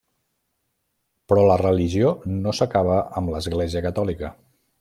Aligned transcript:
Però 1.33 1.43
la 1.51 1.59
religió 1.63 2.15
no 2.39 2.57
s’acabava 2.61 2.99
amb 3.21 3.33
l’Església 3.37 3.89
catòlica. 3.91 4.37